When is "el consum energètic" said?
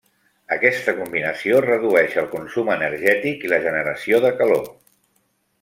2.21-3.47